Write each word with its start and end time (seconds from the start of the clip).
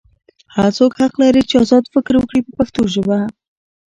هر 0.55 0.69
څوک 0.77 0.91
حق 0.99 1.13
لري 1.21 1.41
چې 1.49 1.55
ازاد 1.63 1.83
فکر 1.93 2.13
وکړي 2.17 2.41
په 2.45 2.51
پښتو 2.57 2.81
ژبه. 2.93 3.19